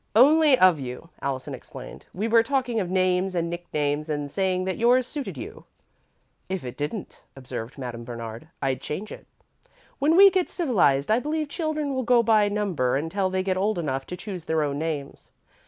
[0.15, 2.07] "Only of you," Allison explained.
[2.11, 5.65] "We were talking of names and nicknames and saying that yours suited you."
[6.49, 9.27] "If it didn't," observed Madame Bernard, "I'd change it.
[9.99, 13.77] When we get civilised, I believe children will go by number until they get old
[13.77, 15.29] enough to choose their own names.